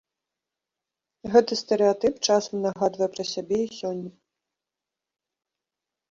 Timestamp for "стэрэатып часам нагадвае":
1.61-3.09